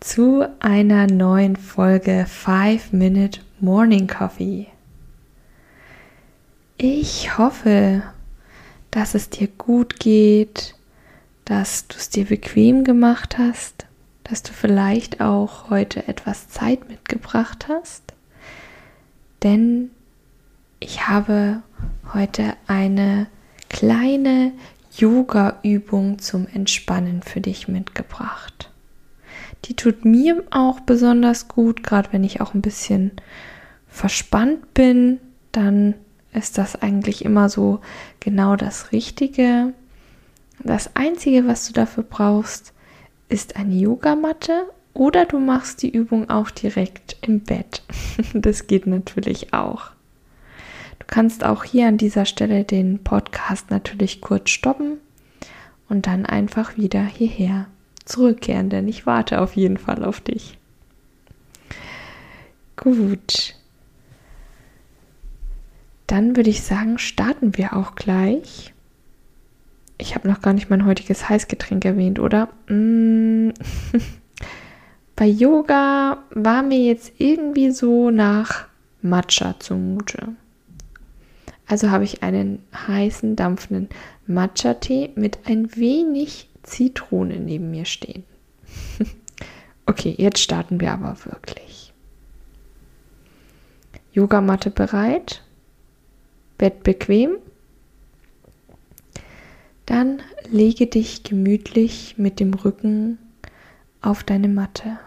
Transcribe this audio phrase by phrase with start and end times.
[0.00, 4.68] zu einer neuen Folge 5 Minute Morning Coffee.
[6.76, 8.04] Ich hoffe,
[8.92, 10.76] dass es dir gut geht,
[11.44, 13.86] dass du es dir bequem gemacht hast,
[14.22, 18.14] dass du vielleicht auch heute etwas Zeit mitgebracht hast,
[19.42, 19.90] denn
[20.78, 21.62] ich habe
[22.14, 23.26] heute eine
[23.68, 24.52] kleine
[24.96, 28.70] Yoga-Übung zum Entspannen für dich mitgebracht.
[29.64, 33.12] Die tut mir auch besonders gut, gerade wenn ich auch ein bisschen
[33.88, 35.18] verspannt bin,
[35.52, 35.94] dann
[36.32, 37.80] ist das eigentlich immer so
[38.20, 39.72] genau das Richtige.
[40.62, 42.72] Das Einzige, was du dafür brauchst,
[43.28, 47.82] ist eine Yogamatte oder du machst die Übung auch direkt im Bett.
[48.34, 49.92] Das geht natürlich auch.
[50.98, 54.98] Du kannst auch hier an dieser Stelle den Podcast natürlich kurz stoppen
[55.88, 57.66] und dann einfach wieder hierher
[58.08, 60.58] zurückkehren, denn ich warte auf jeden Fall auf dich.
[62.76, 63.54] Gut,
[66.06, 68.72] dann würde ich sagen, starten wir auch gleich.
[69.98, 72.48] Ich habe noch gar nicht mein heutiges Heißgetränk erwähnt, oder?
[72.68, 73.50] Mm.
[75.16, 78.68] Bei Yoga war mir jetzt irgendwie so nach
[79.02, 80.28] Matcha zumute.
[81.66, 83.88] Also habe ich einen heißen, dampfenden
[84.26, 88.24] Matcha-Tee mit ein wenig Zitrone neben mir stehen.
[89.86, 91.92] okay, jetzt starten wir aber wirklich.
[94.12, 95.42] Yogamatte bereit?
[96.56, 97.36] Bett bequem.
[99.86, 100.20] Dann
[100.50, 103.18] lege dich gemütlich mit dem Rücken
[104.00, 104.98] auf deine Matte.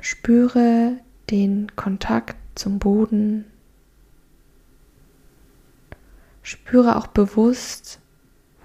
[0.00, 0.98] Spüre
[1.30, 3.44] den Kontakt zum Boden.
[6.42, 8.00] Spüre auch bewusst,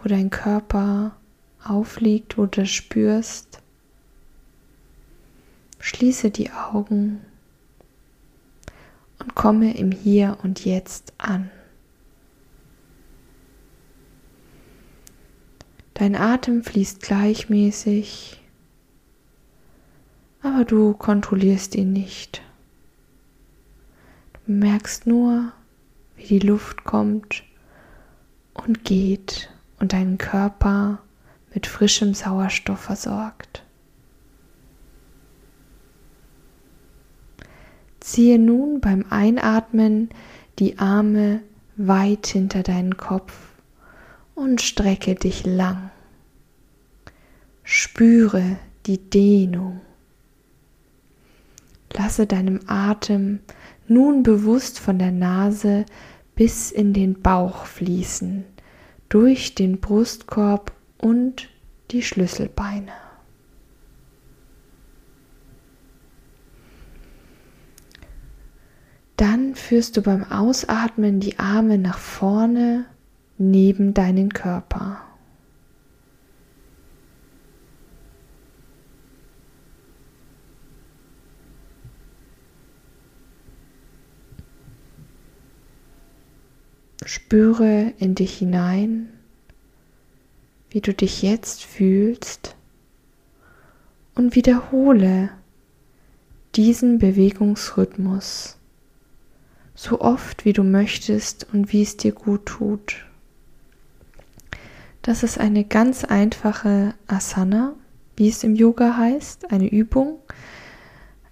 [0.05, 1.15] wo dein Körper
[1.63, 3.59] aufliegt, wo du das spürst.
[5.79, 7.21] Schließe die Augen
[9.17, 11.49] und komme im Hier und Jetzt an.
[15.95, 18.39] Dein Atem fließt gleichmäßig,
[20.43, 22.43] aber du kontrollierst ihn nicht.
[24.33, 25.51] Du merkst nur,
[26.15, 27.43] wie die Luft kommt
[28.53, 29.49] und geht
[29.79, 30.99] und deinen Körper
[31.53, 33.63] mit frischem Sauerstoff versorgt.
[37.99, 40.09] Ziehe nun beim Einatmen
[40.59, 41.41] die Arme
[41.75, 43.33] weit hinter deinen Kopf
[44.35, 45.89] und strecke dich lang.
[47.63, 49.81] Spüre die Dehnung.
[51.93, 53.39] Lasse deinem Atem
[53.87, 55.85] nun bewusst von der Nase
[56.35, 58.43] bis in den Bauch fließen,
[59.09, 61.49] durch den Brustkorb und
[61.91, 62.91] die Schlüsselbeine.
[69.17, 72.85] Dann führst du beim Ausatmen die Arme nach vorne
[73.37, 75.04] neben deinen Körper.
[87.05, 89.09] Spüre in dich hinein,
[90.71, 92.55] wie du dich jetzt fühlst
[94.15, 95.29] und wiederhole
[96.55, 98.57] diesen Bewegungsrhythmus
[99.75, 103.05] so oft wie du möchtest und wie es dir gut tut.
[105.03, 107.75] Das ist eine ganz einfache Asana,
[108.17, 110.17] wie es im Yoga heißt, eine Übung,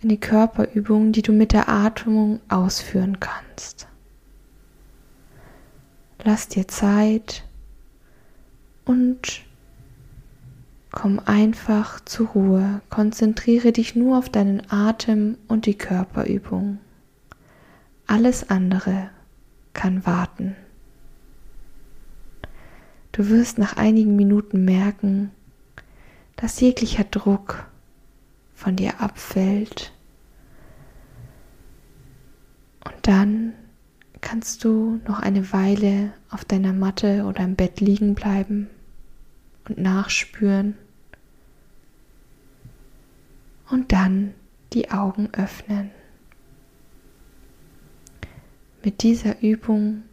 [0.03, 3.87] eine Körperübung, die du mit der Atmung ausführen kannst.
[6.25, 7.43] Lass dir Zeit
[8.85, 9.41] und
[10.91, 12.81] komm einfach zur Ruhe.
[12.89, 16.79] Konzentriere dich nur auf deinen Atem und die Körperübung.
[18.07, 19.09] Alles andere
[19.73, 20.55] kann warten.
[23.11, 25.31] Du wirst nach einigen Minuten merken,
[26.37, 27.65] dass jeglicher Druck
[28.55, 29.91] von dir abfällt.
[32.85, 33.53] Und dann
[34.23, 38.69] kannst du noch eine Weile auf deiner Matte oder im Bett liegen bleiben
[39.67, 40.75] und nachspüren,
[43.69, 44.33] und dann
[44.73, 45.89] die Augen öffnen.
[48.83, 50.03] Mit dieser Übung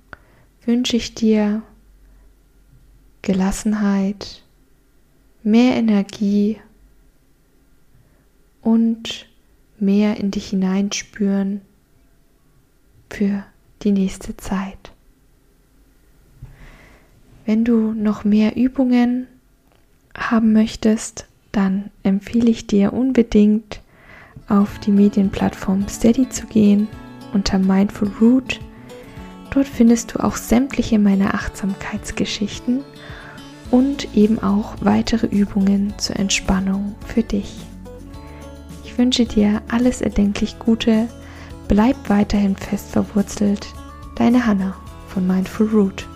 [0.65, 1.63] wünsche ich dir
[3.23, 4.43] Gelassenheit,
[5.43, 6.59] mehr Energie
[8.63, 9.29] und
[9.79, 11.61] mehr in dich hineinspüren
[13.11, 13.45] für
[13.83, 14.93] die nächste Zeit.
[17.47, 19.27] Wenn du noch mehr Übungen
[20.15, 23.81] haben möchtest, dann empfehle ich dir unbedingt
[24.49, 26.89] auf die Medienplattform Steady zu gehen
[27.33, 28.61] unter Mindful Root.
[29.53, 32.85] Dort findest du auch sämtliche meiner Achtsamkeitsgeschichten
[33.71, 37.57] und eben auch weitere Übungen zur Entspannung für dich.
[38.85, 41.09] Ich wünsche dir alles erdenklich Gute,
[41.71, 43.69] bleib weiterhin fest verwurzelt.
[44.17, 44.75] Deine Hanna
[45.07, 46.10] von Mindful Root.